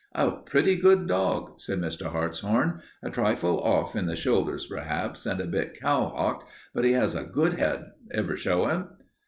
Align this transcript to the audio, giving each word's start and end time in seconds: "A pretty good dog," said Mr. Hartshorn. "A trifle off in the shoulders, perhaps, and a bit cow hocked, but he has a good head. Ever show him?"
"A 0.15 0.31
pretty 0.31 0.77
good 0.77 1.05
dog," 1.05 1.59
said 1.59 1.77
Mr. 1.77 2.07
Hartshorn. 2.07 2.81
"A 3.03 3.11
trifle 3.11 3.59
off 3.59 3.95
in 3.95 4.07
the 4.07 4.15
shoulders, 4.15 4.65
perhaps, 4.65 5.27
and 5.27 5.39
a 5.39 5.45
bit 5.45 5.79
cow 5.79 6.11
hocked, 6.17 6.49
but 6.73 6.85
he 6.85 6.93
has 6.93 7.13
a 7.13 7.23
good 7.23 7.59
head. 7.59 7.91
Ever 8.11 8.35
show 8.35 8.65
him?" 8.67 8.87